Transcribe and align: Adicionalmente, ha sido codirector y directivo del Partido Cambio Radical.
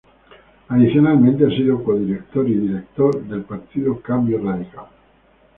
Adicionalmente, 0.69 1.45
ha 1.45 1.49
sido 1.55 1.83
codirector 1.83 2.49
y 2.49 2.55
directivo 2.55 3.11
del 3.11 3.43
Partido 3.43 4.01
Cambio 4.01 4.43
Radical. 4.43 4.87